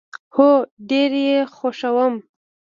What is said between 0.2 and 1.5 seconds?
هو، ډیر یي